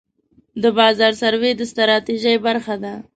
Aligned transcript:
د 0.61 0.63
بازار 0.77 1.13
سروې 1.21 1.51
د 1.55 1.61
ستراتیژۍ 1.71 2.35
برخه 2.45 2.75
ده. 2.83 2.93